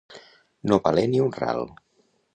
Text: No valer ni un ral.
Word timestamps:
No 0.71 0.79
valer 0.87 1.05
ni 1.13 1.23
un 1.27 1.31
ral. 1.39 1.65